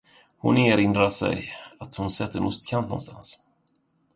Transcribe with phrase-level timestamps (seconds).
[0.37, 1.49] Hon erinrade sig,
[1.79, 3.39] att hon sett en ostkant någonstans.